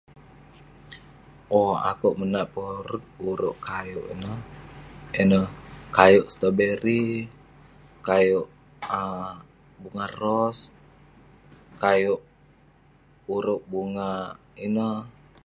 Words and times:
owk, 1.57 1.77
akouk 1.91 2.15
menat 2.19 2.47
porut 2.55 3.03
urouk 3.29 3.57
kayuwk 3.67 4.07
ineh, 4.13 4.39
ineh 5.21 5.45
kayuwk 5.97 6.27
strawberi, 6.33 7.05
kayu 8.07 8.39
um 8.97 9.29
bunga 9.81 10.05
ros, 10.21 10.57
kayuwk 11.81 12.21
uruwk 13.35 13.61
bunga 13.71 14.09
ineh. 14.65 14.97